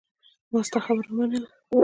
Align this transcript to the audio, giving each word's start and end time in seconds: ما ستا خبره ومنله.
ما 0.51 0.59
ستا 0.67 0.79
خبره 0.85 1.09
ومنله. 1.09 1.49